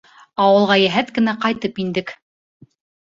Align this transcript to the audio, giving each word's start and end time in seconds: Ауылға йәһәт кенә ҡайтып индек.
Ауылға 0.45 0.77
йәһәт 0.85 1.11
кенә 1.19 1.37
ҡайтып 1.45 1.77
индек. 1.85 2.15